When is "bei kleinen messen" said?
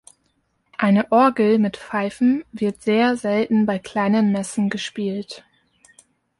3.67-4.71